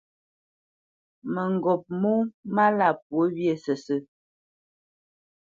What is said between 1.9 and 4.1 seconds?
mó málá pwǒ wyê sǝ́sǝ̂.